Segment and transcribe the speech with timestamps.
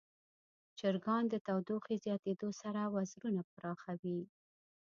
[0.79, 4.19] چرګان د تودوخې زیاتیدو سره وزرونه پراخوي.